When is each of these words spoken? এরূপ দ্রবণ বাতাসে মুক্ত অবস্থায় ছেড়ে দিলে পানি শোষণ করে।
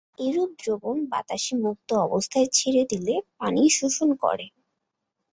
এরূপ 0.19 0.49
দ্রবণ 0.61 0.97
বাতাসে 1.11 1.53
মুক্ত 1.63 1.89
অবস্থায় 2.05 2.47
ছেড়ে 2.57 2.83
দিলে 2.91 3.15
পানি 3.39 3.61
শোষণ 3.77 4.09
করে। 4.23 4.45